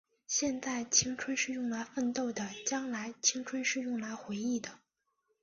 [0.25, 4.79] 现在，青春是用来奋斗的；将来，青春是用来回忆的。